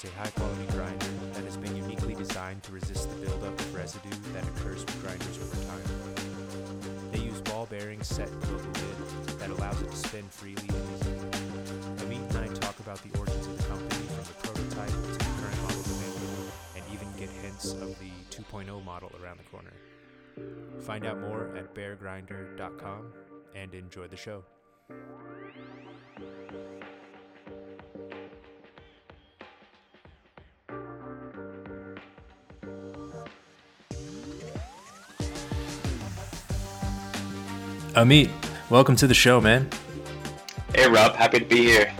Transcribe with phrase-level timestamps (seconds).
[0.00, 4.08] Offers a high-quality grinder that has been uniquely designed to resist the buildup of residue
[4.32, 7.10] that occurs with grinders over time.
[7.12, 10.94] They use ball bearings set below the lid that allows it to spin freely and
[10.94, 11.18] easily.
[11.98, 15.42] Amit and I talk about the origins of the company from the prototype to the
[15.42, 19.72] current models available and even get hints of the 2.0 model around the corner.
[20.80, 23.12] Find out more at beargrinder.com
[23.54, 24.44] and enjoy the show.
[37.94, 38.30] Amit,
[38.70, 39.68] welcome to the show, man.
[40.72, 41.92] Hey Rob, happy to be here.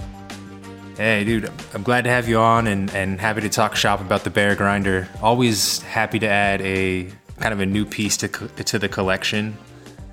[0.97, 4.23] Hey, dude, I'm glad to have you on and, and happy to talk shop about
[4.23, 5.09] the Bear Grinder.
[5.21, 9.57] Always happy to add a kind of a new piece to, to the collection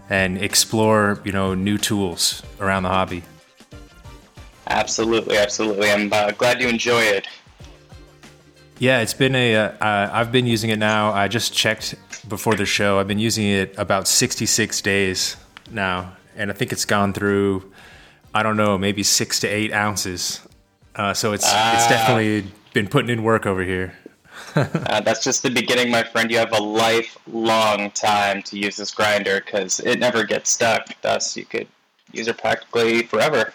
[0.09, 3.21] and explore, you know, new tools around the hobby.
[4.65, 5.91] Absolutely, absolutely.
[5.91, 7.27] I'm uh, glad you enjoy it.
[8.79, 9.55] Yeah, it's been a.
[9.55, 11.11] Uh, uh, I've been using it now.
[11.11, 11.93] I just checked
[12.27, 12.99] before the show.
[12.99, 15.35] I've been using it about 66 days
[15.71, 17.71] now, and I think it's gone through.
[18.33, 20.41] I don't know, maybe six to eight ounces.
[20.95, 21.87] Uh, so it's it's Ah.
[21.89, 23.93] definitely been putting in work over here.
[24.55, 26.31] Uh, that's just the beginning, my friend.
[26.31, 30.89] You have a lifelong time to use this grinder because it never gets stuck.
[31.01, 31.67] Thus, you could
[32.11, 33.53] use it practically forever.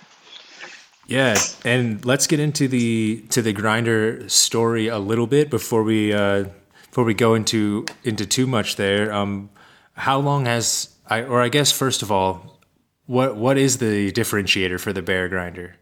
[1.06, 6.12] Yeah, and let's get into the to the grinder story a little bit before we
[6.12, 6.44] uh,
[6.88, 9.12] before we go into into too much there.
[9.12, 9.50] Um,
[9.94, 12.58] how long has I or I guess first of all,
[13.06, 15.76] what what is the differentiator for the bear grinder?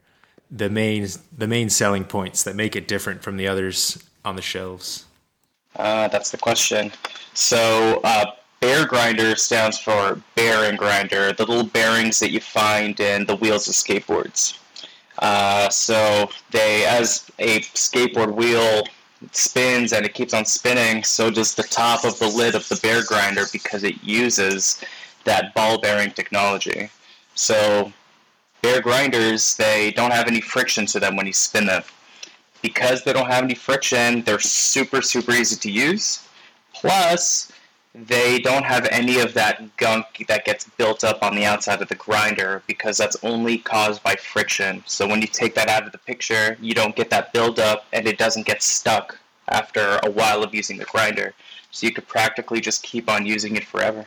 [0.51, 4.43] The main the main selling points that make it different from the others on the
[4.43, 5.05] shelves.
[5.77, 6.91] Uh, that's the question.
[7.35, 13.25] So, uh, bear grinder stands for bearing grinder, the little bearings that you find in
[13.27, 14.59] the wheels of skateboards.
[15.21, 18.83] Uh, so, they, as a skateboard wheel
[19.31, 22.77] spins and it keeps on spinning, so does the top of the lid of the
[22.77, 24.83] bear grinder because it uses
[25.25, 26.91] that ball bearing technology.
[27.35, 27.93] So,
[28.63, 31.83] bear grinders, they don't have any friction to them when you spin them
[32.63, 36.27] because they don't have any friction, they're super, super easy to use.
[36.75, 37.51] Plus,
[37.95, 41.89] they don't have any of that gunk that gets built up on the outside of
[41.89, 44.83] the grinder because that's only caused by friction.
[44.87, 48.07] So when you take that out of the picture, you don't get that buildup and
[48.07, 51.35] it doesn't get stuck after a while of using the grinder.
[51.73, 54.07] So you could practically just keep on using it forever.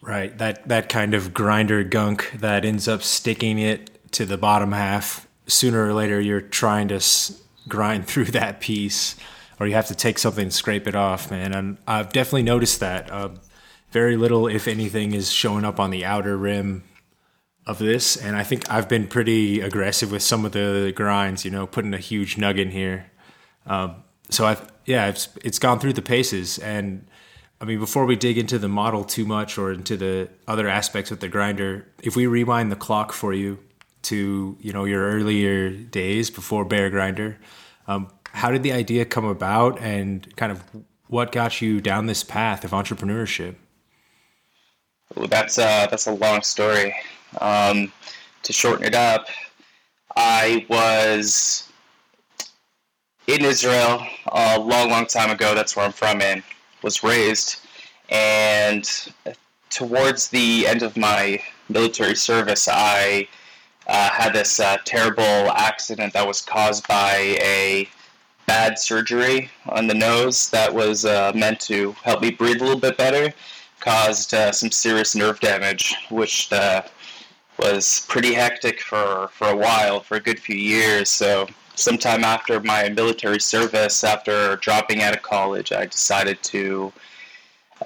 [0.00, 4.72] Right, that that kind of grinder gunk that ends up sticking it to the bottom
[4.72, 5.26] half.
[5.46, 9.16] Sooner or later, you're trying to s- grind through that piece,
[9.58, 11.52] or you have to take something and scrape it off, man.
[11.52, 13.10] And I've definitely noticed that.
[13.10, 13.30] Uh,
[13.90, 16.84] very little, if anything, is showing up on the outer rim
[17.66, 21.44] of this, and I think I've been pretty aggressive with some of the grinds.
[21.44, 23.10] You know, putting a huge nug in here.
[23.66, 23.96] Um,
[24.30, 27.06] so I've yeah, it's it's gone through the paces, and
[27.60, 31.10] I mean, before we dig into the model too much or into the other aspects
[31.10, 33.58] of the grinder, if we rewind the clock for you
[34.02, 37.38] to you know your earlier days before Bear Grinder,
[37.88, 40.62] um, how did the idea come about, and kind of
[41.08, 43.56] what got you down this path of entrepreneurship?
[45.18, 46.94] Ooh, that's a, that's a long story.
[47.40, 47.92] Um,
[48.44, 49.26] to shorten it up,
[50.14, 51.68] I was
[53.26, 55.54] in Israel a long, long time ago.
[55.54, 56.42] That's where I'm from and
[56.82, 57.60] was raised.
[58.10, 58.88] And
[59.70, 63.28] towards the end of my military service, I
[63.86, 67.88] uh, had this uh, terrible accident that was caused by a
[68.46, 72.80] bad surgery on the nose that was uh, meant to help me breathe a little
[72.80, 73.32] bit better.
[73.80, 76.82] Caused uh, some serious nerve damage, which uh,
[77.58, 81.08] was pretty hectic for, for a while, for a good few years.
[81.08, 81.46] So,
[81.78, 86.92] sometime after my military service, after dropping out of college, I decided to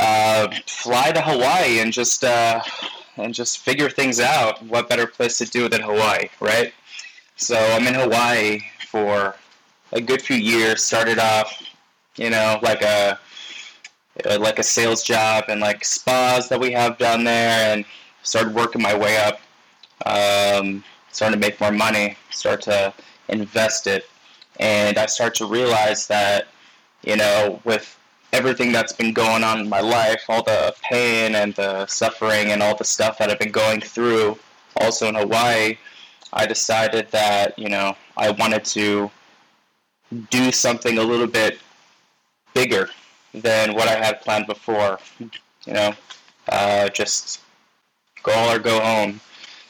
[0.00, 2.60] uh, fly to Hawaii and just uh,
[3.16, 4.62] and just figure things out.
[4.66, 6.72] What better place to do it than Hawaii, right?
[7.36, 9.36] So I'm in Hawaii for
[9.92, 10.82] a good few years.
[10.82, 11.62] Started off,
[12.16, 13.18] you know, like a
[14.24, 17.84] uh, like a sales job and like spas that we have down there, and
[18.22, 19.40] started working my way up.
[20.06, 22.92] um, starting to make more money, start to
[23.32, 24.08] invest it,
[24.61, 26.49] and I start to realize that
[27.02, 27.99] you know with
[28.32, 32.62] everything that's been going on in my life, all the pain and the suffering and
[32.62, 34.38] all the stuff that I've been going through,
[34.76, 35.76] also in Hawaii,
[36.32, 39.11] I decided that you know I wanted to
[40.31, 41.58] do something a little bit
[42.55, 42.88] bigger
[43.34, 44.99] than what I had planned before.
[45.67, 45.94] You know,
[46.49, 47.40] uh, just
[48.23, 49.20] go or go home.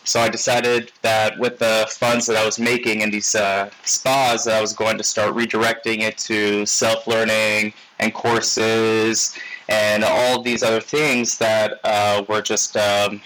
[0.04, 4.48] So I decided that with the funds that I was making in these uh, spas,
[4.48, 9.36] I was going to start redirecting it to self-learning and courses
[9.68, 13.20] and all these other things that uh, were just um,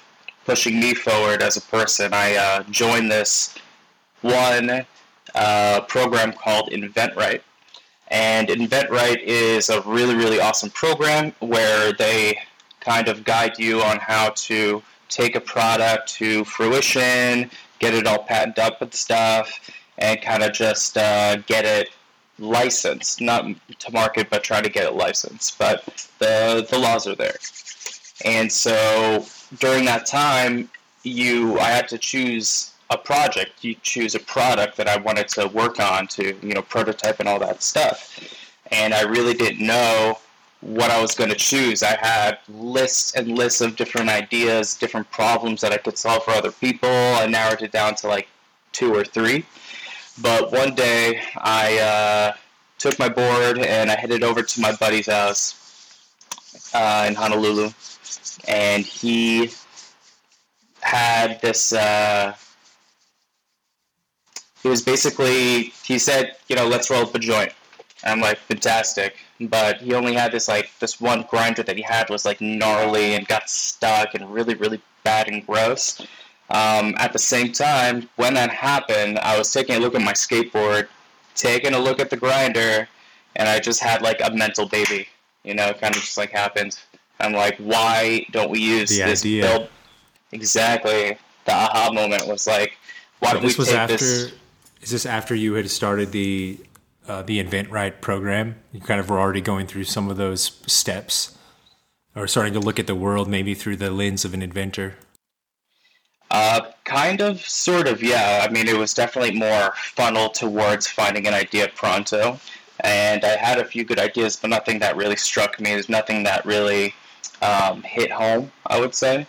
[0.45, 2.13] pushing me forward as a person.
[2.13, 3.55] I uh, joined this
[4.21, 4.85] one
[5.35, 7.41] uh, program called InventRight.
[8.09, 12.39] And InventRight is a really, really awesome program where they
[12.81, 18.25] kind of guide you on how to take a product to fruition, get it all
[18.25, 21.91] patented up with stuff, and kind of just uh, get it
[22.39, 23.47] licensed, not
[23.79, 25.59] to market, but try to get it licensed.
[25.59, 27.37] But the the laws are there,
[28.25, 29.25] and so
[29.59, 30.69] during that time,
[31.03, 33.65] you I had to choose a project.
[33.65, 37.29] You choose a product that I wanted to work on to you know prototype and
[37.29, 38.19] all that stuff,
[38.71, 40.19] and I really didn't know
[40.61, 41.83] what I was going to choose.
[41.83, 46.33] I had lists and lists of different ideas, different problems that I could solve for
[46.33, 46.89] other people.
[46.89, 48.29] I narrowed it down to like
[48.73, 49.45] two or three.
[50.21, 52.37] But one day I uh,
[52.79, 55.63] took my board and I headed over to my buddy's house
[56.75, 57.71] uh, in Honolulu.
[58.49, 59.51] And he
[60.81, 61.73] had this.
[61.73, 62.35] Uh,
[64.63, 67.53] he was basically, he said, you know, let's roll up a joint.
[68.05, 71.83] And I'm like, fantastic but he only had this like this one grinder that he
[71.83, 76.01] had was like gnarly and got stuck and really really bad and gross.
[76.49, 80.13] Um, at the same time, when that happened, I was taking a look at my
[80.13, 80.87] skateboard,
[81.35, 82.89] taking a look at the grinder,
[83.35, 85.09] and I just had like a mental baby.
[85.43, 86.79] You know, kind of just like happened.
[87.21, 89.43] I'm like, why don't we use the this idea.
[89.43, 89.69] build?
[90.33, 91.19] Exactly.
[91.47, 92.77] The aha moment was like,
[93.21, 93.97] why So don't this we was take after.
[93.97, 94.33] this?
[94.83, 96.59] Is this after you had started the
[97.09, 98.57] uh, the InventRight program?
[98.73, 101.37] You kind of were already going through some of those steps,
[102.15, 104.95] or starting to look at the world maybe through the lens of an inventor.
[106.31, 108.45] Uh, kind of, sort of, yeah.
[108.47, 112.41] I mean, it was definitely more funneled towards finding an idea pronto.
[112.81, 115.71] And I had a few good ideas, but nothing that really struck me.
[115.71, 116.95] There's nothing that really
[117.43, 119.27] um, hit home, I would say.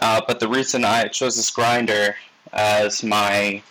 [0.00, 2.14] Uh, but the reason I chose this grinder
[2.52, 3.62] as my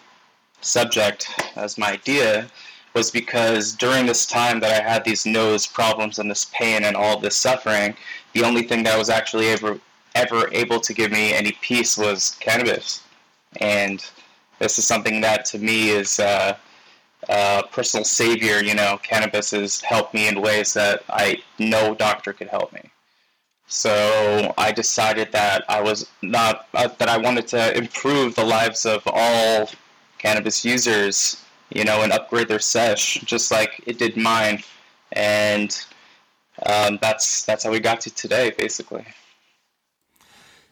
[0.61, 2.47] subject, as my idea,
[2.93, 6.95] was because during this time that I had these nose problems and this pain and
[6.95, 7.95] all this suffering,
[8.33, 9.79] the only thing that was actually ever
[10.15, 13.01] ever able to give me any peace was cannabis.
[13.59, 14.05] And
[14.59, 16.55] this is something that to me is uh,
[17.29, 18.63] a personal savior.
[18.63, 22.91] You know, cannabis has helped me in ways that I no doctor could help me.
[23.67, 28.85] So I decided that I was not uh, that I wanted to improve the lives
[28.85, 29.69] of all
[30.19, 31.42] cannabis users,
[31.73, 34.63] you know, and upgrade their sesh just like it did mine.
[35.11, 35.77] And
[36.65, 39.05] um, that's that's how we got to today, basically.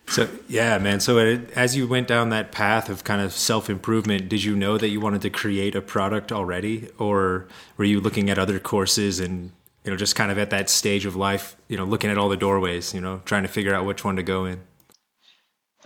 [0.07, 0.99] So yeah, man.
[0.99, 4.55] So it, as you went down that path of kind of self improvement, did you
[4.55, 8.59] know that you wanted to create a product already, or were you looking at other
[8.59, 9.51] courses and
[9.85, 12.29] you know just kind of at that stage of life, you know, looking at all
[12.29, 14.59] the doorways, you know, trying to figure out which one to go in?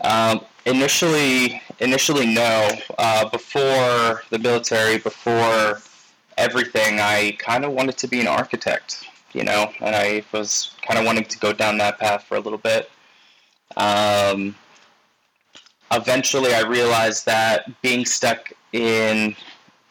[0.03, 2.69] Um, initially, initially, no.
[2.97, 5.81] Uh, before the military, before
[6.37, 10.99] everything, I kind of wanted to be an architect, you know, and I was kind
[10.99, 12.89] of wanting to go down that path for a little bit.
[13.77, 14.55] Um,
[15.91, 19.35] eventually, I realized that being stuck in,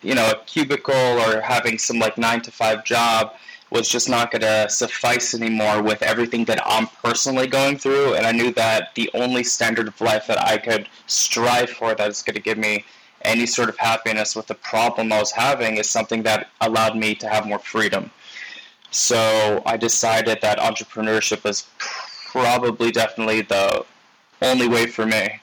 [0.03, 3.35] you know, a cubicle or having some like nine to five job
[3.75, 8.15] was just not going to suffice anymore with everything that I'm personally going through.
[8.15, 12.09] And I knew that the only standard of life that I could strive for that
[12.09, 12.85] is going to give me
[13.23, 17.15] any sort of happiness with the problem I was having is something that allowed me
[17.17, 18.11] to have more freedom.
[18.93, 23.85] So I decided that entrepreneurship was probably definitely the
[24.41, 25.41] only way for me.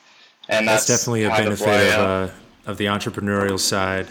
[0.47, 2.31] And That's, that's, definitely a benefit of uh, uh,
[2.65, 4.07] of the entrepreneurial side.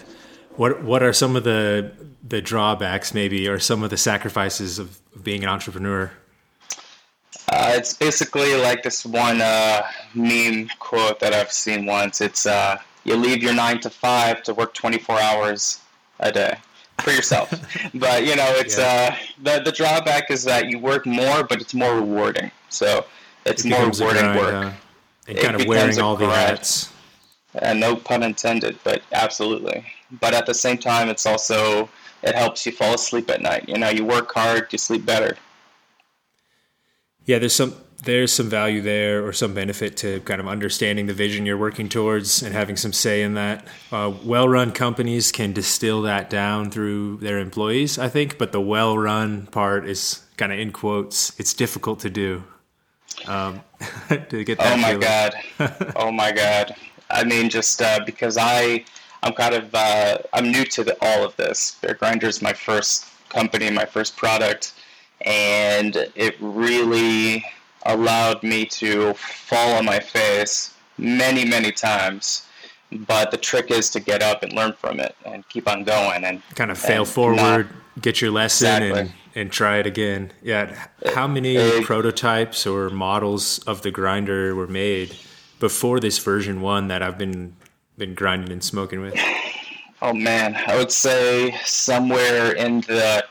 [0.61, 1.91] What what are some of the
[2.23, 6.11] the drawbacks, maybe, or some of the sacrifices of, of being an entrepreneur?
[7.51, 9.81] Uh, it's basically like this one uh,
[10.15, 12.21] meme quote that I've seen once.
[12.21, 15.81] It's uh, you leave your nine to five to work 24 hours
[16.19, 16.59] a day
[17.01, 17.49] for yourself.
[17.95, 19.17] but you know, it's Yeah.
[19.17, 22.51] uh, the the drawback is that you work more, but it's more rewarding.
[22.69, 23.07] So
[23.47, 24.75] it's It more rewarding grind, work.
[25.27, 26.91] and It kind of becomes wearing all the hats.
[27.55, 29.87] And no pun intended, but absolutely.
[30.19, 31.89] But at the same time, it's also
[32.23, 33.69] it helps you fall asleep at night.
[33.69, 35.37] You know, you work hard, you sleep better.
[37.25, 41.13] Yeah, there's some there's some value there or some benefit to kind of understanding the
[41.13, 43.67] vision you're working towards and having some say in that.
[43.93, 49.47] Uh, well-run companies can distill that down through their employees, I think, but the well-run
[49.49, 51.39] part is kind of in quotes.
[51.39, 52.43] It's difficult to do.
[53.27, 53.61] Um,
[54.09, 54.73] to get that.
[54.73, 55.35] Oh my god!
[55.97, 56.75] oh my god!
[57.11, 58.85] I mean, just uh, because I
[59.23, 61.77] I'm kind of uh, I'm new to the, all of this.
[61.83, 64.75] Bear Grinder is my first company, my first product,
[65.25, 67.45] and it really
[67.87, 72.47] allowed me to fall on my face many, many times.
[72.93, 76.25] But the trick is to get up and learn from it and keep on going
[76.25, 77.67] and kind of fail forward, not,
[78.03, 79.01] get your lesson, exactly.
[79.01, 80.33] and and try it again.
[80.43, 80.87] Yeah.
[81.15, 85.17] How many it, prototypes or models of the grinder were made
[85.59, 87.55] before this version one that I've been
[88.01, 89.15] been grinding and smoking with?
[90.03, 93.23] Oh man, I would say somewhere in the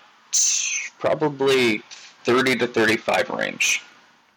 [1.00, 1.80] probably
[2.24, 3.82] 30 to 35 range.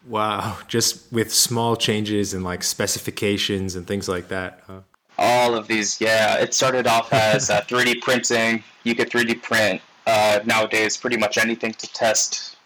[0.07, 4.63] Wow, just with small changes and like specifications and things like that.
[4.65, 4.79] Huh?
[5.19, 6.39] All of these, yeah.
[6.39, 8.63] It started off as uh, 3D printing.
[8.83, 12.57] You could 3D print uh, nowadays pretty much anything to test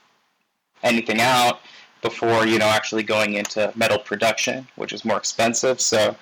[0.82, 1.60] anything out
[2.02, 5.82] before you know actually going into metal production, which is more expensive.
[5.82, 6.16] So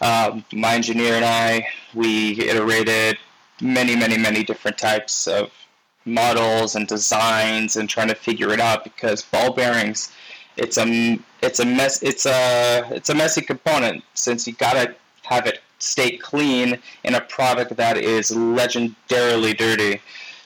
[0.00, 3.18] um, my engineer and I, we iterated
[3.60, 5.50] many, many, many different types of
[6.04, 10.12] models and designs and trying to figure it out because ball bearings,
[10.56, 15.46] it's a it's a mess it's a it's a messy component since you gotta have
[15.46, 20.00] it stay clean in a product that is legendarily dirty.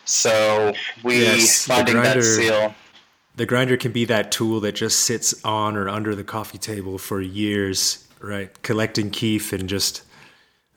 [0.04, 0.72] So
[1.04, 2.74] we yes, finding grinder, that seal.
[3.36, 6.98] The grinder can be that tool that just sits on or under the coffee table
[6.98, 8.62] for years right?
[8.62, 10.02] Collecting keef and just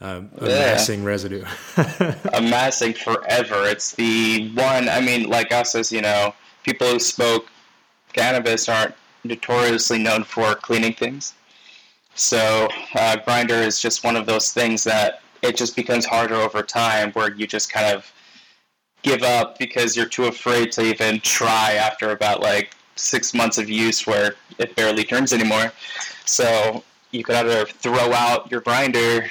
[0.01, 1.07] um, amassing yeah.
[1.07, 1.45] residue.
[2.33, 3.65] amassing forever.
[3.65, 4.89] It's the one.
[4.89, 6.33] I mean, like us as you know,
[6.63, 7.47] people who smoke
[8.12, 11.33] cannabis aren't notoriously known for cleaning things.
[12.15, 16.62] So uh, grinder is just one of those things that it just becomes harder over
[16.63, 18.12] time, where you just kind of
[19.01, 23.69] give up because you're too afraid to even try after about like six months of
[23.69, 25.71] use where it barely turns anymore.
[26.25, 26.83] So
[27.13, 29.29] you could either throw out your grinder,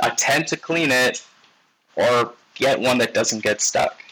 [0.00, 1.24] attempt to clean it,
[1.94, 4.02] or get one that doesn't get stuck.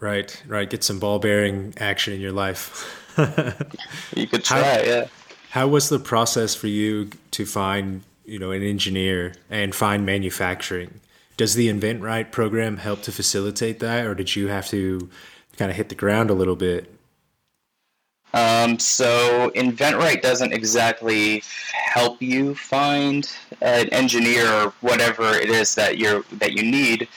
[0.00, 0.68] Right, right.
[0.68, 2.98] Get some ball bearing action in your life.
[4.16, 5.06] you could try, how, yeah.
[5.50, 11.00] How was the process for you to find, you know, an engineer and find manufacturing?
[11.36, 15.08] Does the Invent Right program help to facilitate that, or did you have to
[15.56, 16.92] kind of hit the ground a little bit
[18.34, 25.98] um, so InventRight doesn't exactly help you find an engineer or whatever it is that
[25.98, 27.08] you're that you need,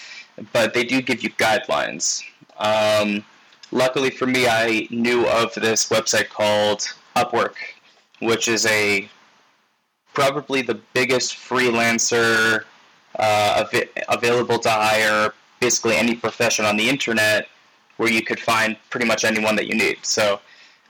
[0.52, 2.22] but they do give you guidelines.
[2.58, 3.24] Um,
[3.72, 6.82] luckily for me, I knew of this website called
[7.16, 7.56] Upwork,
[8.20, 9.10] which is a
[10.14, 12.64] probably the biggest freelancer
[13.20, 17.48] uh, av- available to hire basically any profession on the internet,
[17.98, 19.98] where you could find pretty much anyone that you need.
[20.04, 20.42] So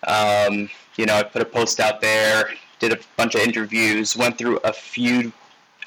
[0.05, 4.37] um, you know, I put a post out there, did a bunch of interviews, went
[4.37, 5.31] through a few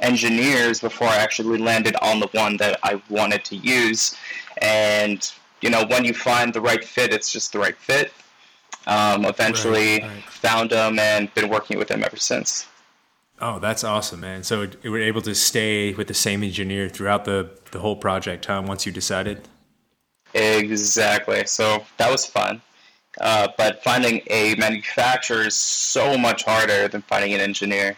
[0.00, 4.16] engineers before I actually landed on the one that I wanted to use.
[4.62, 8.12] And, you know, when you find the right fit, it's just the right fit.
[8.86, 10.24] Um, eventually right, right.
[10.24, 12.66] found them and been working with them ever since.
[13.40, 14.42] Oh, that's awesome, man.
[14.42, 18.46] So you were able to stay with the same engineer throughout the, the whole project,
[18.46, 19.46] huh, once you decided?
[20.34, 21.44] Exactly.
[21.46, 22.60] So that was fun.
[23.20, 27.96] Uh, but finding a manufacturer is so much harder than finding an engineer.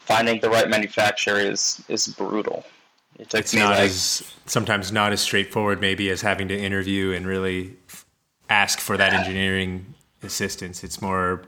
[0.00, 2.64] Finding the right manufacturer is is brutal.
[3.18, 7.26] It it's me like as, sometimes not as straightforward maybe as having to interview and
[7.26, 7.76] really
[8.48, 10.82] ask for that engineering assistance.
[10.82, 11.42] It's more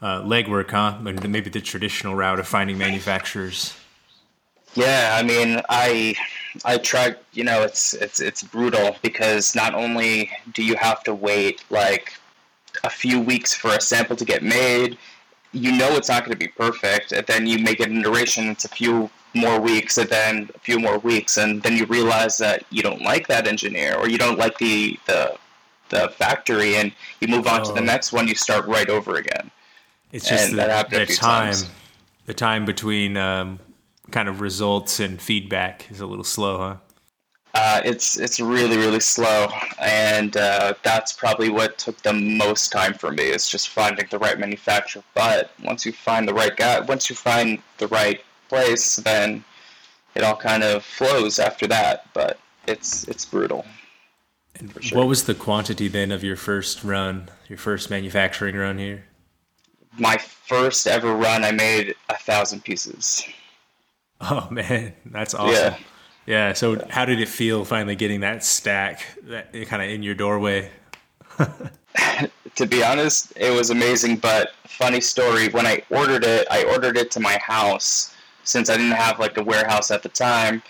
[0.00, 0.98] uh, legwork, huh?
[1.00, 3.76] Maybe the traditional route of finding manufacturers.
[4.74, 6.14] Yeah, I mean, I
[6.64, 7.16] I tried.
[7.32, 12.14] You know, it's it's it's brutal because not only do you have to wait like
[12.84, 14.98] a few weeks for a sample to get made.
[15.52, 18.48] You know it's not going to be perfect, and then you make an iteration.
[18.48, 22.38] It's a few more weeks, and then a few more weeks, and then you realize
[22.38, 25.36] that you don't like that engineer, or you don't like the the
[25.90, 27.64] the factory, and you move on oh.
[27.64, 27.84] to the oh.
[27.84, 28.26] next one.
[28.26, 29.50] You start right over again.
[30.10, 31.70] It's just and the, the time, times.
[32.26, 33.58] the time between um,
[34.10, 36.76] kind of results and feedback is a little slow, huh?
[37.54, 42.94] Uh, it's it's really really slow, and uh, that's probably what took the most time
[42.94, 43.24] for me.
[43.24, 45.02] It's just finding the right manufacturer.
[45.14, 49.44] But once you find the right guy, once you find the right place, then
[50.14, 52.06] it all kind of flows after that.
[52.14, 53.66] But it's it's brutal.
[54.80, 54.98] Sure.
[54.98, 59.04] What was the quantity then of your first run, your first manufacturing run here?
[59.98, 63.24] My first ever run, I made a thousand pieces.
[64.20, 65.74] Oh man, that's awesome.
[65.74, 65.78] Yeah.
[66.26, 66.52] Yeah.
[66.52, 70.70] So, how did it feel finally getting that stack that kind of in your doorway?
[72.54, 74.16] to be honest, it was amazing.
[74.16, 78.14] But funny story, when I ordered it, I ordered it to my house
[78.44, 80.62] since I didn't have like a warehouse at the time,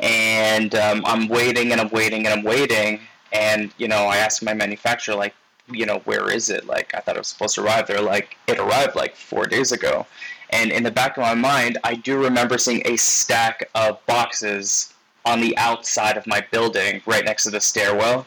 [0.00, 3.00] and um, I'm waiting and I'm waiting and I'm waiting,
[3.32, 5.34] and you know, I asked my manufacturer like,
[5.70, 6.66] you know, where is it?
[6.66, 7.86] Like, I thought it was supposed to arrive.
[7.86, 10.06] They're like, it arrived like four days ago.
[10.50, 14.93] And in the back of my mind, I do remember seeing a stack of boxes
[15.24, 18.26] on the outside of my building, right next to the stairwell.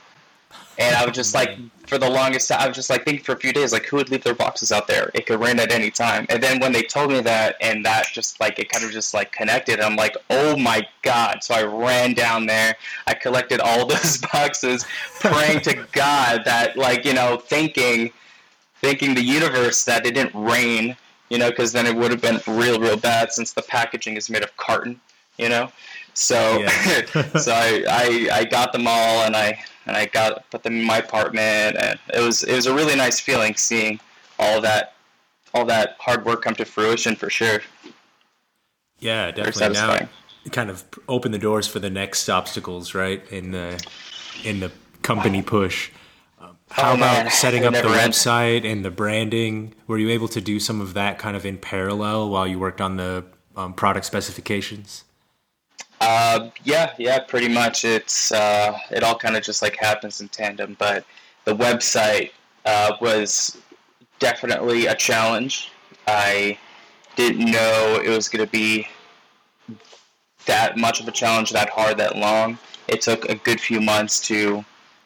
[0.80, 3.32] And I was just like, for the longest time, I was just like thinking for
[3.32, 5.10] a few days, like, who would leave their boxes out there?
[5.16, 6.28] It could rain at any time.
[6.30, 9.14] And then when they told me that, and that just like, it kind of just
[9.14, 11.44] like connected, I'm like, oh my God.
[11.44, 12.76] So I ran down there.
[13.08, 14.86] I collected all those boxes,
[15.20, 18.12] praying to God that, like, you know, thinking,
[18.82, 20.96] thinking the universe that it didn't rain,
[21.30, 24.30] you know, because then it would have been real, real bad since the packaging is
[24.30, 25.00] made of carton,
[25.40, 25.72] you know?
[26.18, 27.38] So, yeah.
[27.38, 30.84] so I, I, I got them all and I, and I got put them in
[30.84, 34.00] my apartment, and it was it was a really nice feeling seeing
[34.38, 34.96] all that
[35.54, 37.62] all that hard work come to fruition for sure.
[39.00, 39.76] Yeah, definitely.
[39.76, 40.10] Now,
[40.52, 43.24] kind of open the doors for the next obstacles, right?
[43.32, 43.82] In the
[44.44, 44.72] in the
[45.04, 45.92] company push.
[46.40, 47.32] Um, how oh, about man.
[47.32, 49.74] setting up the website and the branding?
[49.88, 52.82] Were you able to do some of that kind of in parallel while you worked
[52.82, 53.24] on the
[53.56, 55.06] um, product specifications?
[56.00, 57.84] Uh, yeah, yeah, pretty much.
[57.84, 60.76] It's uh, it all kind of just like happens in tandem.
[60.78, 61.06] But
[61.46, 62.32] the website
[62.66, 63.58] uh, was
[64.20, 65.72] definitely a challenge.
[66.08, 66.58] I
[67.16, 68.88] didn't know it was going to be
[70.46, 72.58] that much of a challenge, that hard, that long.
[72.88, 74.64] It took a good few months to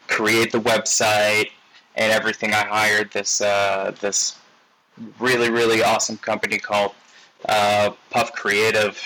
[0.08, 1.50] create the website
[1.96, 2.54] and everything.
[2.54, 4.38] I hired this uh, this
[5.20, 6.94] really really awesome company called
[7.48, 9.02] uh, Puff Creative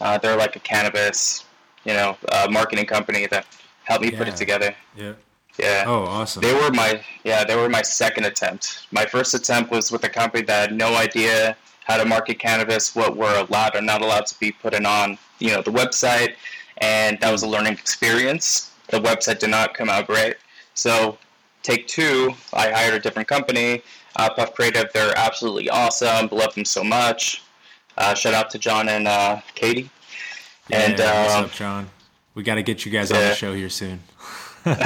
[0.00, 1.44] uh, they're like a cannabis,
[1.84, 3.46] you know, uh, marketing company that
[3.84, 4.18] helped me yeah.
[4.18, 4.74] put it together.
[4.96, 5.12] Yeah.
[5.58, 5.84] Yeah.
[5.86, 6.42] Oh, awesome.
[6.42, 8.86] They were my yeah, they were my second attempt.
[8.92, 12.94] My first attempt was with a company that had no idea how to market cannabis,
[12.94, 16.34] what were allowed or not allowed to be put in on, you know, the website,
[16.78, 18.72] and that was a learning experience.
[18.88, 20.36] The website did not come out great.
[20.74, 21.18] So,
[21.62, 23.82] take two, I hired a different company,
[24.16, 24.86] uh, Puff Creative.
[24.92, 26.28] They're absolutely awesome.
[26.30, 27.42] Love them so much.
[27.98, 29.90] Uh, shout out to John and uh, Katie.
[30.68, 31.90] Yeah, and what's um, up, John?
[32.34, 33.16] We got to get you guys yeah.
[33.16, 34.00] on the show here soon.
[34.64, 34.76] and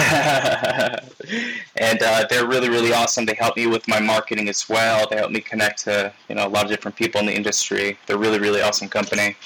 [2.02, 3.26] uh, they're really, really awesome.
[3.26, 5.06] They help me with my marketing as well.
[5.10, 7.98] They help me connect to you know a lot of different people in the industry.
[8.06, 9.36] They're really, really awesome company.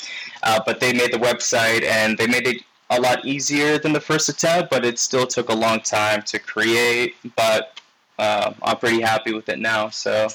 [0.44, 4.00] Uh, but they made the website and they made it a lot easier than the
[4.00, 7.16] first attempt, but it still took a long time to create.
[7.34, 7.80] But
[8.18, 9.88] uh, I'm pretty happy with it now.
[9.88, 10.28] So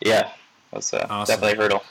[0.00, 0.30] yeah,
[0.72, 1.32] that's uh, awesome.
[1.32, 1.82] definitely a hurdle.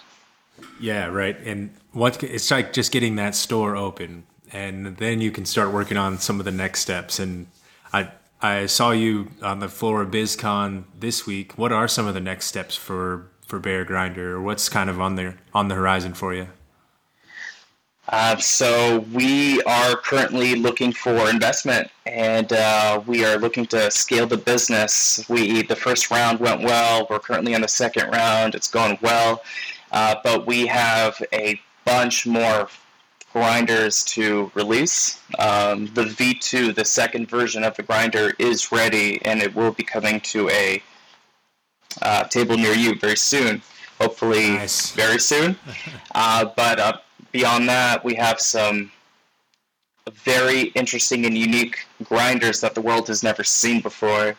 [0.80, 1.38] Yeah, right.
[1.46, 5.98] And what it's like just getting that store open, and then you can start working
[5.98, 7.20] on some of the next steps.
[7.20, 7.48] And
[7.94, 11.58] I I saw you on the floor of BizCon this week.
[11.58, 15.00] What are some of the next steps for for Bear Grinder, or what's kind of
[15.00, 16.48] on the on the horizon for you?
[18.10, 24.28] Uh, so we are currently looking for investment, and uh, we are looking to scale
[24.28, 25.26] the business.
[25.28, 27.08] We the first round went well.
[27.10, 28.54] We're currently in the second round.
[28.54, 29.42] It's going well,
[29.96, 32.68] uh, but we have a bunch more
[33.32, 35.22] grinders to release.
[35.40, 39.84] Um, the V2, the second version of the grinder, is ready and it will be
[39.84, 40.84] coming to a
[42.02, 43.62] uh, table near you very soon.
[44.00, 44.92] Hopefully, nice.
[44.92, 45.58] very soon.
[46.18, 46.98] Uh, but uh,
[47.34, 48.90] beyond that, we have some
[50.14, 54.34] very interesting and unique grinders that the world has never seen before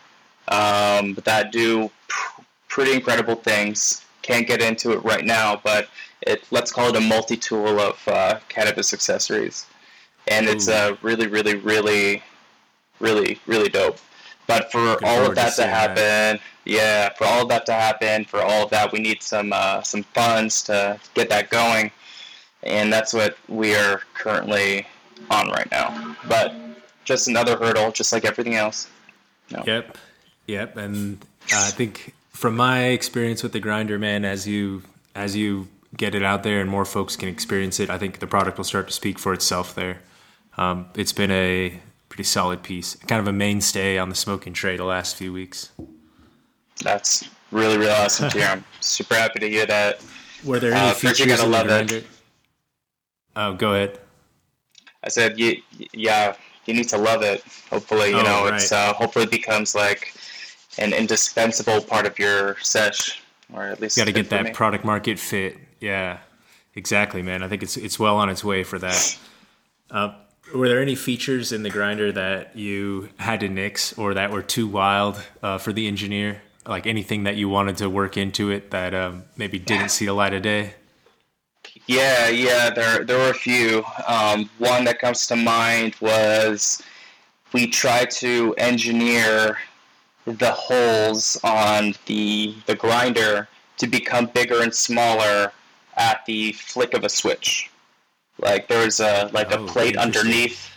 [0.49, 5.89] um, that do pr- pretty incredible things can't get into it right now, but
[6.23, 9.67] it let's call it a multi-tool of uh, cannabis accessories,
[10.27, 12.23] and it's uh, really, really, really,
[12.99, 13.99] really, really dope.
[14.47, 16.41] But for Looking all of that to, to happen, that.
[16.65, 19.83] yeah, for all of that to happen, for all of that, we need some uh,
[19.83, 21.91] some funds to get that going,
[22.63, 24.87] and that's what we are currently
[25.31, 26.17] on right now.
[26.29, 26.55] But
[27.05, 28.89] just another hurdle, just like everything else.
[29.51, 29.63] No.
[29.65, 29.97] Yep,
[30.49, 34.83] yep, and I think from my experience with the grinder, man, as you
[35.15, 38.27] as you get it out there and more folks can experience it, I think the
[38.27, 40.01] product will start to speak for itself there.
[40.59, 44.77] Um, it's been a pretty solid piece, kind of a mainstay on the smoking tray
[44.77, 45.71] the last few weeks.
[46.83, 48.49] That's really, really awesome to hear.
[48.49, 50.05] I'm super happy to hear that.
[50.45, 52.03] Were there any uh, features in the grinder?
[53.35, 53.99] Oh, go ahead.
[55.03, 56.35] I said, yeah,
[56.67, 57.43] you need to love it.
[57.71, 58.55] Hopefully, you Oh, know, right.
[58.55, 60.15] it's uh, hopefully it becomes like
[60.79, 65.19] an indispensable part of your sesh, or at least Got to get that product market
[65.19, 65.57] fit.
[65.81, 66.19] Yeah,
[66.75, 67.43] exactly, man.
[67.43, 69.19] I think it's it's well on its way for that.
[69.91, 70.15] Uh,
[70.55, 74.43] were there any features in the grinder that you had to nix or that were
[74.43, 76.43] too wild uh, for the engineer?
[76.67, 80.15] Like anything that you wanted to work into it that um, maybe didn't see the
[80.15, 80.75] light of day?
[81.87, 83.85] Yeah, yeah, there there were a few.
[84.09, 86.83] Um, one that comes to mind was
[87.53, 89.59] we tried to engineer
[90.27, 95.53] the holes on the the grinder to become bigger and smaller
[95.97, 97.71] at the flick of a switch.
[98.39, 100.71] Like there's a like a Oh, plate underneath.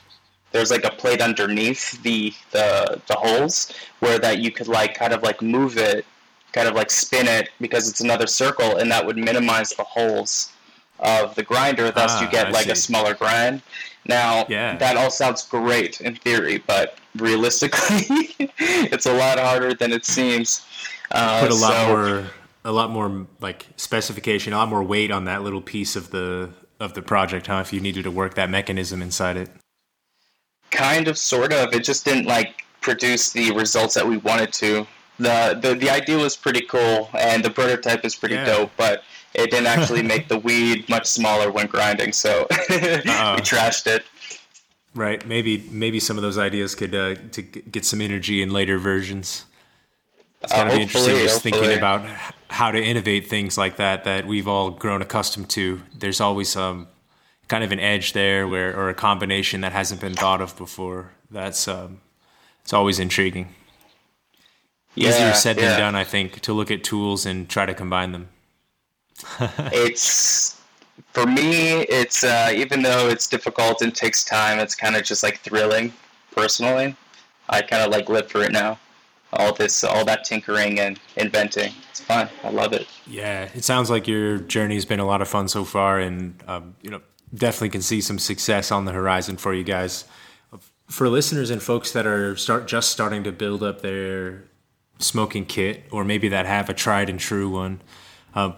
[0.51, 5.13] There's like a plate underneath the the the holes where that you could like kind
[5.13, 6.05] of like move it,
[6.53, 10.51] kind of like spin it because it's another circle, and that would minimize the holes
[10.99, 11.91] of the grinder.
[11.91, 13.61] Thus, Ah, you get I like a smaller grind.
[14.05, 14.75] Now, Yeah.
[14.77, 18.29] that all sounds great in theory, but realistically,
[18.59, 20.65] it's a lot harder than it seems.
[21.11, 22.27] Uh, Put a lot so- more,
[22.65, 26.51] a lot more like specification, a lot more weight on that little piece of the
[26.79, 27.57] of the project, huh?
[27.61, 29.49] If you needed to work that mechanism inside it.
[30.71, 34.85] kind of sort of it just didn't like produce the results that we wanted to
[35.17, 38.45] the the, the idea was pretty cool and the prototype is pretty Yeah.
[38.45, 39.03] dope but
[39.33, 44.05] it didn't actually make the weed much smaller when grinding so we trashed it
[44.95, 45.25] Right.
[45.25, 49.45] Maybe maybe some of those ideas could uh, to get some energy in later versions.
[50.41, 52.05] It's Uh, gotta be interesting hopefully, just thinking about
[52.49, 55.81] how to innovate things like that that we've all grown accustomed to.
[55.93, 56.87] There's always some
[57.47, 61.11] kind of an edge there where or a combination that hasn't been thought of before.
[61.31, 62.01] That's um,
[62.63, 63.55] it's always intriguing.
[64.95, 68.11] Easier Yeah, said than done, I think, to look at tools and try to combine
[68.11, 68.29] them.
[69.71, 70.58] it's
[71.13, 75.23] for me it's uh, even though it's difficult and takes time it's kind of just
[75.23, 75.93] like thrilling
[76.35, 76.95] personally.
[77.49, 78.79] I kind of like live for it now.
[79.33, 82.87] All this all that tinkering and inventing it's fun i love it.
[83.05, 86.75] Yeah, it sounds like your journey's been a lot of fun so far, and um,
[86.81, 87.01] you know,
[87.33, 90.05] definitely can see some success on the horizon for you guys.
[90.87, 94.45] For listeners and folks that are start just starting to build up their
[94.97, 97.81] smoking kit, or maybe that have a tried and true one,
[98.33, 98.53] uh,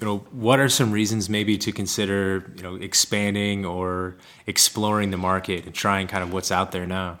[0.00, 5.16] you know, what are some reasons maybe to consider, you know, expanding or exploring the
[5.16, 7.18] market and trying kind of what's out there now?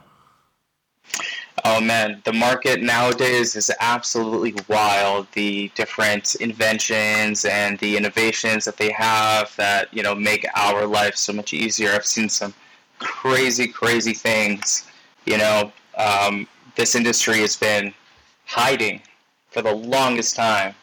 [1.64, 5.28] Oh man, the market nowadays is absolutely wild.
[5.32, 11.16] The different inventions and the innovations that they have that you know make our life
[11.16, 11.92] so much easier.
[11.92, 12.52] I've seen some
[12.98, 14.86] crazy, crazy things.
[15.26, 17.94] You know, um, this industry has been
[18.46, 19.00] hiding
[19.50, 20.74] for the longest time,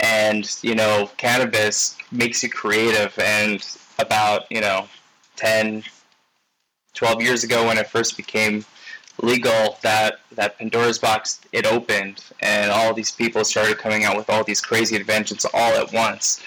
[0.00, 3.16] and you know, cannabis makes you creative.
[3.18, 3.64] And
[3.98, 4.88] about you know,
[5.36, 5.84] 10,
[6.94, 8.64] 12 years ago when it first became
[9.22, 12.24] legal that that Pandora's box it opened.
[12.40, 16.42] And all these people started coming out with all these crazy inventions all at once.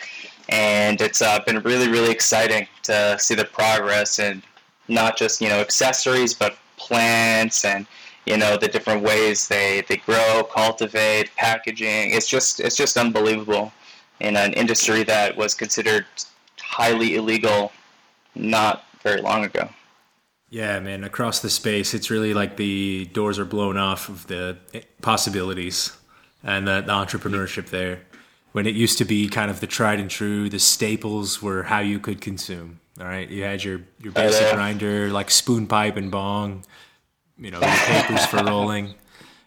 [0.49, 4.19] And it's uh, been really really exciting to see the progress.
[4.19, 4.41] And
[4.87, 7.85] not just you know accessories but plants and
[8.25, 13.71] you know the different ways they they grow cultivate packaging it's just it's just unbelievable
[14.19, 16.05] in an industry that was considered
[16.59, 17.71] highly illegal
[18.35, 19.69] not very long ago
[20.49, 24.57] Yeah, man, across the space, it's really like the doors are blown off of the
[25.01, 25.91] possibilities
[26.43, 28.01] and the, the entrepreneurship there.
[28.51, 31.79] When it used to be kind of the tried and true, the staples were how
[31.79, 32.79] you could consume.
[32.99, 34.53] All right, you had your your basic know.
[34.53, 36.63] grinder, like spoon pipe and bong,
[37.37, 38.95] you know, papers for rolling.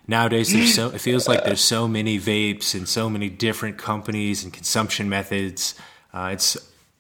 [0.09, 4.45] Nowadays, there's so it feels like there's so many vapes and so many different companies
[4.45, 5.75] and consumption methods.
[6.15, 6.57] Uh, it's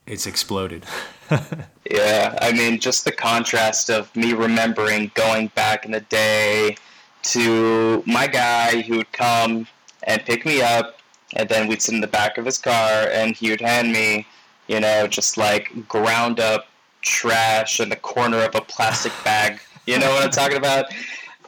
[0.06, 0.84] it's exploded.
[1.90, 6.76] Yeah, I mean, just the contrast of me remembering going back in the day
[7.22, 9.68] to my guy who would come
[10.02, 10.98] and pick me up,
[11.34, 14.26] and then we'd sit in the back of his car, and he would hand me,
[14.66, 16.66] you know, just like ground up
[17.02, 19.60] trash in the corner of a plastic bag.
[19.86, 20.86] You know what I'm talking about?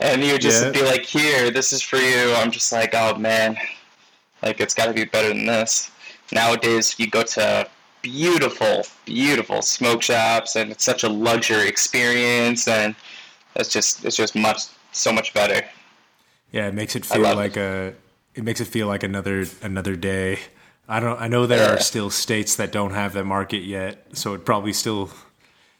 [0.01, 0.71] And he would just Yeah.
[0.71, 3.57] be like, "Here, this is for you." I'm just like, "Oh man,
[4.43, 5.91] like it's got to be better than this."
[6.33, 7.69] Nowadays, you go to
[8.03, 12.95] beautiful, beautiful smoke shops, and it's such a luxury experience, and
[13.57, 15.63] it's just it's just much so much better.
[16.53, 17.95] Yeah, it makes it feel like a.
[18.35, 20.39] It makes it feel like another another day.
[20.89, 21.21] I don't.
[21.21, 21.75] I know there Yeah.
[21.75, 25.11] are still states that don't have that market yet, so it probably still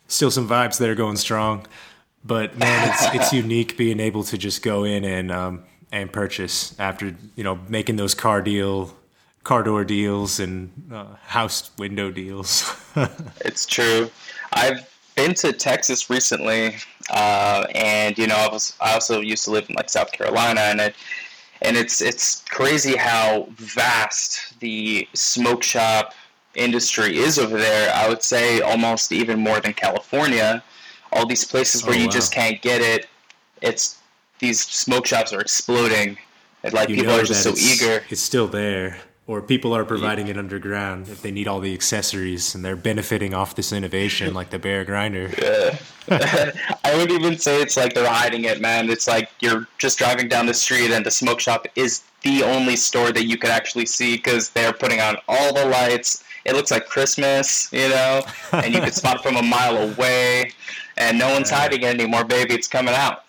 [0.09, 1.67] still some vibes there going strong.
[2.29, 6.79] But man, it's it's unique being able to just go in and um, and purchase
[6.79, 8.95] after you know making those car deal
[9.45, 12.77] car door deals and uh, house window deals.
[13.41, 14.11] it's true.
[14.53, 14.87] I've
[15.17, 16.77] been to Texas recently,
[17.09, 20.61] uh, and you know, I was I also used to live in like South Carolina,
[20.61, 20.95] and it
[21.63, 26.13] and it's it's crazy how vast the smoke shop
[26.55, 27.91] industry is over there.
[27.95, 30.63] I would say almost even more than California.
[31.13, 32.13] All these places where oh, you wow.
[32.13, 33.07] just can't get it.
[33.63, 33.99] It's
[34.39, 36.19] these smoke shops are exploding.
[36.73, 38.05] Like you people are just so eager.
[38.11, 42.55] It's still there or people are providing it underground if they need all the accessories
[42.55, 45.79] and they're benefiting off this innovation like the bear grinder yeah.
[46.85, 50.29] i would even say it's like they're hiding it man it's like you're just driving
[50.29, 53.87] down the street and the smoke shop is the only store that you can actually
[53.87, 58.75] see because they're putting on all the lights it looks like christmas you know and
[58.75, 60.51] you can spot from a mile away
[60.97, 63.25] and no one's hiding it anymore baby it's coming out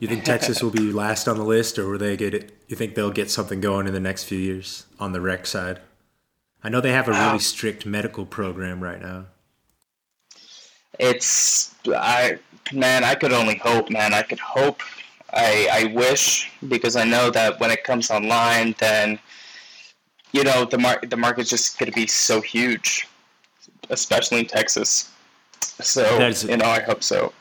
[0.00, 2.58] you think Texas will be last on the list, or will they get it?
[2.66, 5.80] You think they'll get something going in the next few years on the rec side?
[6.62, 9.26] I know they have a really strict medical program right now.
[10.98, 12.38] It's I
[12.72, 14.14] man, I could only hope, man.
[14.14, 14.82] I could hope.
[15.32, 19.18] I I wish because I know that when it comes online, then
[20.34, 23.08] you know the mar- the market's just going to be so huge,
[23.88, 25.10] especially in Texas.
[25.60, 27.32] So that's, you know, I hope so.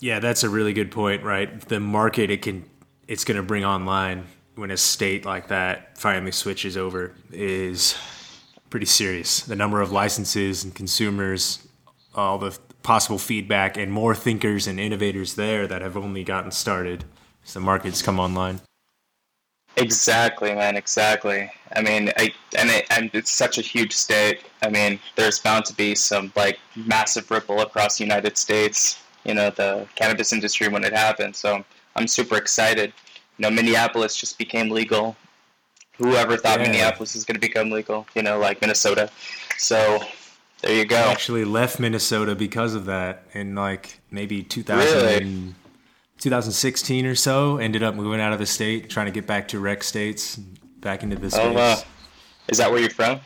[0.00, 1.58] Yeah, that's a really good point, right?
[1.62, 2.64] The market it can
[3.08, 7.96] it's going to bring online when a state like that finally switches over is
[8.68, 9.40] pretty serious.
[9.40, 11.66] The number of licenses and consumers,
[12.14, 17.04] all the possible feedback, and more thinkers and innovators there that have only gotten started
[17.46, 18.60] as the markets come online.
[19.76, 20.76] Exactly, man.
[20.76, 21.50] Exactly.
[21.74, 24.40] I mean, I and it, and it's such a huge state.
[24.62, 29.34] I mean, there's bound to be some like massive ripple across the United States you
[29.34, 31.34] know the cannabis industry when it happened.
[31.34, 31.64] So
[31.96, 32.92] I'm super excited.
[33.38, 35.16] You know, Minneapolis just became legal.
[35.98, 36.66] Whoever thought yeah.
[36.66, 38.06] Minneapolis was going to become legal?
[38.14, 39.10] You know, like Minnesota.
[39.58, 39.98] So
[40.62, 40.96] there you go.
[40.96, 45.54] I actually left Minnesota because of that in like maybe 2000 really?
[46.18, 47.58] 2016 or so.
[47.58, 51.02] Ended up moving out of the state, trying to get back to rec states, back
[51.02, 51.42] into the space.
[51.44, 51.82] Oh,
[52.48, 53.20] is that where you're from?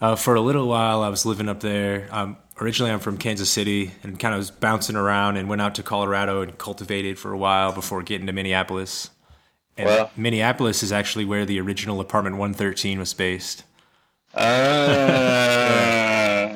[0.00, 2.08] Uh, for a little while, I was living up there.
[2.10, 5.74] Um, originally, I'm from Kansas City and kind of was bouncing around and went out
[5.76, 9.10] to Colorado and cultivated for a while before getting to Minneapolis.
[9.76, 13.64] And well, Minneapolis is actually where the original apartment 113 was based.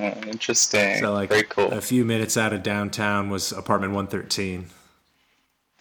[0.00, 0.98] Uh, interesting.
[0.98, 1.72] So, like, Very cool.
[1.72, 4.66] A few minutes out of downtown was apartment 113.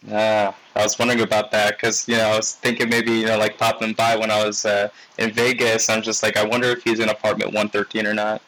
[0.06, 3.38] Yeah, I was wondering about that because you know I was thinking maybe you know
[3.38, 5.90] like popping by when I was uh, in Vegas.
[5.90, 8.42] I'm just like I wonder if he's in apartment 113 or not.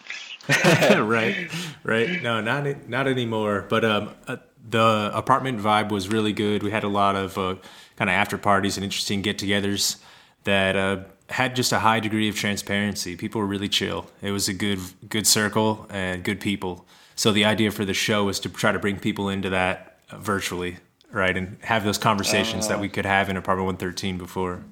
[0.98, 1.50] right,
[1.84, 2.22] right.
[2.22, 3.66] No, not not anymore.
[3.68, 4.36] But um, uh,
[4.68, 6.62] the apartment vibe was really good.
[6.62, 7.56] We had a lot of uh,
[7.96, 9.96] kind of after parties and interesting get-togethers
[10.44, 13.14] that uh, had just a high degree of transparency.
[13.14, 14.06] People were really chill.
[14.22, 16.86] It was a good good circle and good people.
[17.14, 20.78] So the idea for the show was to try to bring people into that virtually
[21.12, 21.36] right?
[21.36, 24.62] And have those conversations uh, that we could have in apartment 113 before.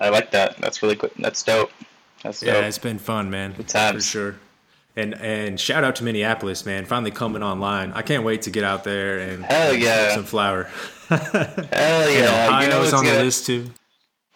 [0.00, 0.58] I like that.
[0.58, 1.12] That's really good.
[1.18, 1.70] That's dope.
[2.22, 2.48] That's dope.
[2.48, 3.52] Yeah, it's been fun, man.
[3.52, 4.04] Good times.
[4.06, 4.36] For sure.
[4.94, 6.84] And and shout out to Minneapolis, man.
[6.84, 7.92] Finally coming online.
[7.92, 10.64] I can't wait to get out there and hell yeah, some flour.
[11.08, 13.70] hell yeah, Ohio's you know on gonna, the list too.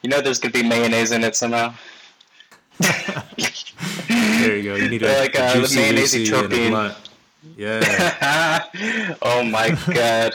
[0.03, 1.75] You know, there's gonna be mayonnaise in it somehow.
[2.79, 4.77] there you go.
[4.77, 6.96] You need a, like, uh, a juicy Lucy and a blunt.
[7.57, 8.64] Yeah.
[9.22, 10.33] oh my god.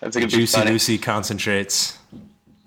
[0.00, 0.70] That's gonna Juicy be funny.
[0.72, 1.98] Lucy concentrates.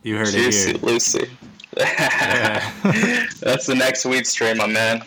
[0.03, 0.89] You heard Juicy it here.
[0.89, 1.31] Juicy Lucy.
[1.75, 5.03] That's the next weed strain, my man.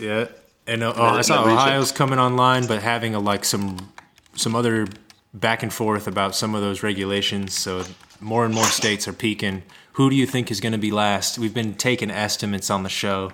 [0.00, 0.28] Yeah,
[0.66, 3.92] and uh, oh, I saw Ohio's coming online, but having a like some
[4.34, 4.86] some other
[5.34, 7.54] back and forth about some of those regulations.
[7.54, 7.84] So
[8.20, 9.62] more and more states are peaking.
[9.92, 11.38] Who do you think is going to be last?
[11.38, 13.32] We've been taking estimates on the show.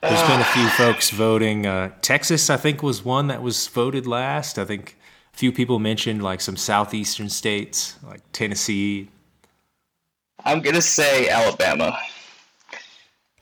[0.00, 1.66] There's been a few folks voting.
[1.66, 4.58] Uh, Texas, I think, was one that was voted last.
[4.58, 4.96] I think
[5.32, 9.08] few people mentioned like some southeastern states, like Tennessee.
[10.44, 11.98] I'm gonna say Alabama.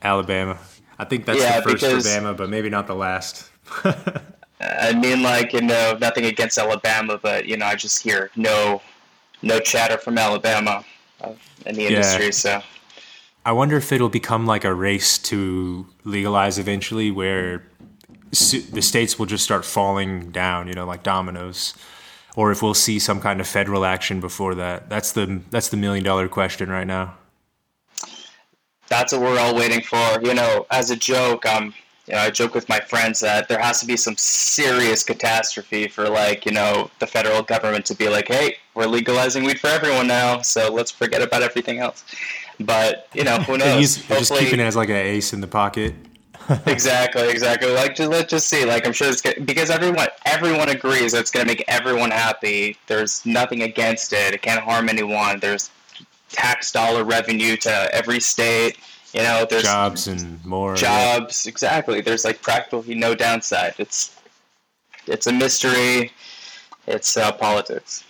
[0.02, 0.58] Alabama.
[0.98, 3.50] I think that's yeah, the first because, for Bama, but maybe not the last.
[4.60, 8.82] I mean, like you know, nothing against Alabama, but you know, I just hear no,
[9.42, 10.84] no chatter from Alabama
[11.22, 11.32] uh,
[11.64, 12.26] in the industry.
[12.26, 12.30] Yeah.
[12.30, 12.62] So,
[13.46, 17.62] I wonder if it'll become like a race to legalize eventually, where
[18.30, 21.74] the states will just start falling down, you know, like dominoes,
[22.36, 24.88] or if we'll see some kind of federal action before that.
[24.88, 27.16] That's the that's the million dollar question right now.
[28.88, 30.20] That's what we're all waiting for.
[30.22, 31.74] You know, as a joke, um,
[32.06, 35.86] you know, I joke with my friends that there has to be some serious catastrophe
[35.86, 39.68] for like, you know, the federal government to be like, hey, we're legalizing weed for
[39.68, 42.04] everyone now, so let's forget about everything else.
[42.58, 43.96] But you know, who knows?
[43.96, 45.94] He's just keeping it as like an ace in the pocket.
[46.66, 47.72] Exactly, exactly.
[47.72, 48.64] Like, just let's just see.
[48.64, 52.10] Like, I'm sure it's good, because everyone everyone agrees that it's going to make everyone
[52.10, 52.76] happy.
[52.86, 54.34] There's nothing against it.
[54.34, 55.40] It can't harm anyone.
[55.40, 55.70] There's
[56.30, 58.78] tax dollar revenue to every state.
[59.12, 61.44] You know, there's jobs and more jobs.
[61.44, 61.50] Yeah.
[61.50, 62.00] Exactly.
[62.00, 63.74] There's like practically no downside.
[63.78, 64.16] It's
[65.06, 66.12] it's a mystery.
[66.86, 68.04] It's uh, politics.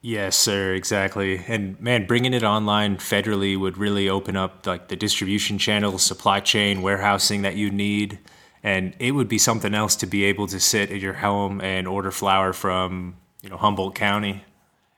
[0.00, 1.44] Yes, sir, exactly.
[1.48, 6.40] And man, bringing it online federally would really open up like the distribution channel, supply
[6.40, 8.18] chain, warehousing that you need.
[8.62, 11.88] And it would be something else to be able to sit at your home and
[11.88, 14.44] order flower from, you know, Humboldt County.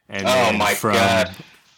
[0.09, 1.35] And oh my from, god.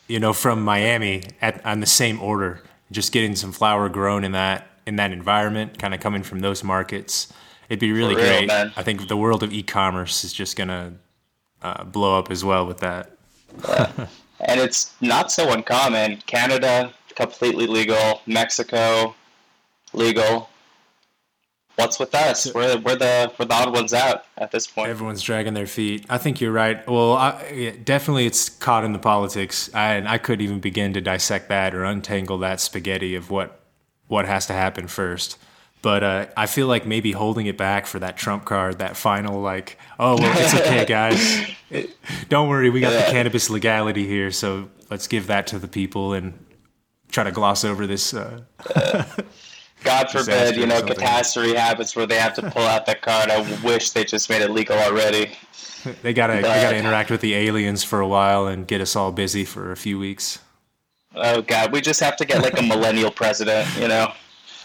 [0.09, 2.63] You know, from Miami at on the same order.
[2.91, 6.65] Just getting some flower grown in that in that environment, kind of coming from those
[6.65, 7.33] markets.
[7.69, 8.49] It'd be really real, great.
[8.49, 8.73] Man.
[8.77, 10.95] I think the world of e-commerce is just gonna
[11.63, 13.13] uh, blow up as well with that.
[13.69, 14.07] Yeah.
[14.41, 16.19] and it's not so uncommon.
[16.27, 18.21] Canada completely legal.
[18.27, 19.15] Mexico
[19.93, 20.49] legal.
[21.77, 22.53] What's with us?
[22.55, 24.91] We're, we're the we're the odd ones out at this point.
[24.91, 26.05] Everyone's dragging their feet.
[26.11, 26.87] I think you're right.
[26.87, 29.71] Well, I, yeah, definitely it's caught in the politics.
[29.75, 33.61] I, and I couldn't even begin to dissect that or untangle that spaghetti of what
[34.07, 35.39] what has to happen first.
[35.83, 39.41] But uh, I feel like maybe holding it back for that trump card, that final
[39.41, 41.51] like, oh well, it's okay, guys.
[41.71, 41.91] It,
[42.29, 43.07] don't worry, we got yeah.
[43.07, 46.39] the cannabis legality here, so let's give that to the people and
[47.11, 48.15] try to gloss over this.
[48.15, 48.43] Uh,
[49.85, 53.31] God forbid, you know, catastrophe happens where they have to pull out that card.
[53.31, 55.33] I wish they just made it legal already.
[56.03, 58.95] they gotta but, they gotta interact with the aliens for a while and get us
[58.95, 60.39] all busy for a few weeks.
[61.17, 64.13] Oh God, we just have to get like a millennial president, you know.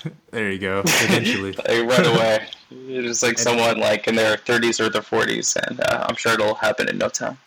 [0.31, 0.83] There you go.
[0.86, 2.47] Eventually, right away.
[2.69, 6.53] It's like someone like in their 30s or their 40s, and uh, I'm sure it'll
[6.53, 7.38] happen in no time.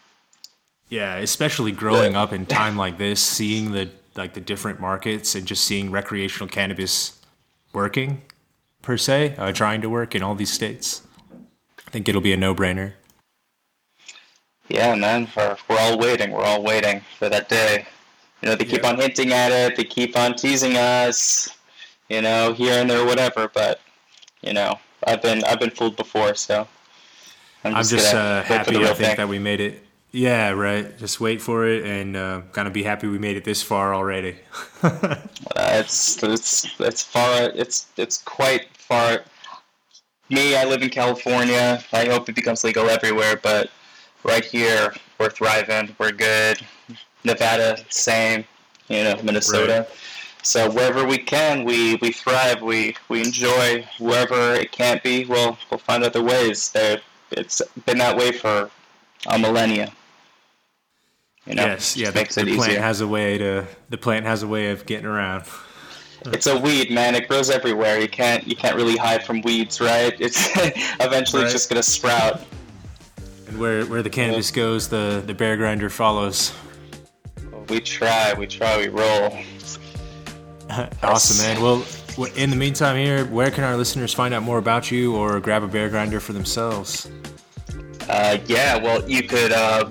[0.88, 5.46] Yeah, especially growing up in time like this, seeing the like the different markets and
[5.46, 7.20] just seeing recreational cannabis
[7.72, 8.22] working
[8.82, 11.02] per se, uh, trying to work in all these states.
[11.86, 12.94] I think it'll be a no-brainer.
[14.68, 15.28] Yeah, man.
[15.36, 16.30] We're, we're all waiting.
[16.32, 17.86] We're all waiting for that day.
[18.42, 18.90] You know, they keep yeah.
[18.90, 19.76] on hinting at it.
[19.76, 21.48] They keep on teasing us
[22.10, 23.48] you know, here and there, whatever.
[23.48, 23.80] But
[24.42, 26.68] you know, I've been I've been fooled before, so
[27.64, 28.76] I'm just, I'm just uh, happy.
[28.76, 29.16] I think thing.
[29.16, 29.86] that we made it.
[30.12, 30.98] Yeah, right.
[30.98, 33.94] Just wait for it and uh, kind of be happy we made it this far
[33.94, 34.36] already.
[34.82, 35.16] uh,
[35.56, 37.50] it's it's it's far.
[37.54, 39.20] It's it's quite far.
[40.28, 41.82] Me, I live in California.
[41.92, 43.70] I hope it becomes legal everywhere, but
[44.24, 45.94] right here, we're thriving.
[45.98, 46.60] We're good.
[47.24, 48.44] Nevada, same.
[48.88, 49.86] You know, Minnesota.
[49.88, 49.98] Right.
[50.42, 52.62] So wherever we can, we, we thrive.
[52.62, 53.86] We we enjoy.
[53.98, 56.70] Wherever it can't be, we'll we'll find other ways.
[56.70, 57.00] There,
[57.30, 58.70] it's been that way for
[59.26, 59.92] a millennia.
[61.46, 62.10] You know, yes, yeah.
[62.10, 63.66] The, the plant has a way to.
[63.88, 65.44] The plant has a way of getting around.
[66.26, 67.14] It's a weed, man.
[67.14, 67.98] It grows everywhere.
[67.98, 70.14] You can't you can't really hide from weeds, right?
[70.20, 70.50] It's
[71.00, 71.52] eventually right.
[71.52, 72.42] just gonna sprout.
[73.46, 74.56] And where where the cannabis yeah.
[74.56, 76.52] goes, the the bear grinder follows.
[77.68, 79.38] We try, we try, we roll.
[81.02, 81.60] awesome, man.
[81.60, 81.84] Well,
[82.36, 85.62] in the meantime, here, where can our listeners find out more about you or grab
[85.62, 87.10] a bear grinder for themselves?
[88.08, 89.84] Uh, yeah, well, you could uh,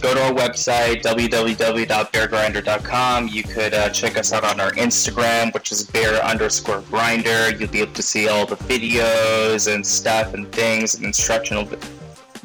[0.00, 3.28] go to our website, www.beargrinder.com.
[3.28, 7.50] You could uh, check us out on our Instagram, which is bear underscore grinder.
[7.50, 11.68] You'll be able to see all the videos and stuff and things and instructional,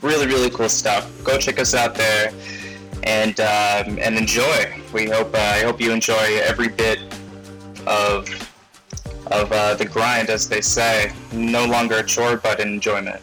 [0.01, 1.11] really, really cool stuff.
[1.23, 2.31] Go check us out there
[3.03, 4.81] and um, and enjoy.
[4.93, 6.99] We hope uh, I hope you enjoy every bit
[7.87, 8.29] of
[9.27, 11.11] of uh, the grind, as they say.
[11.33, 13.21] No longer a chore, but an enjoyment.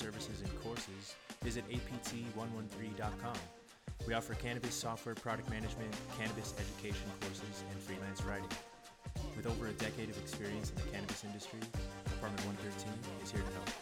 [0.00, 3.36] Services and courses, visit apt113.com.
[4.06, 8.48] We offer cannabis software product management, cannabis education courses, and freelance writing.
[9.36, 11.60] With over a decade of experience in the cannabis industry,
[12.06, 12.92] Apartment 113
[13.22, 13.79] is here to help.